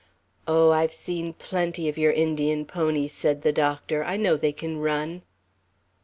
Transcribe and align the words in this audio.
"Oh, 0.47 0.71
I've 0.71 0.91
seen 0.91 1.33
plenty 1.33 1.87
of 1.87 1.95
your 1.95 2.11
Indian 2.11 2.65
ponies," 2.65 3.13
said 3.13 3.43
the 3.43 3.51
doctor. 3.51 4.03
"I 4.03 4.17
know 4.17 4.35
they 4.35 4.51
can 4.51 4.77
run." 4.79 5.21